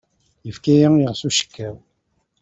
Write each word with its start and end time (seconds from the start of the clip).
Ifka-yi 0.49 0.87
iɣes 1.03 1.21
ucekkab. 1.27 1.77